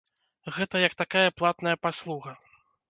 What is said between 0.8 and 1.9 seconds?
як такая платная